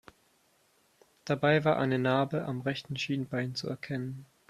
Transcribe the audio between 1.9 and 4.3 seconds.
Narbe am rechten Schienbein zu erkennen.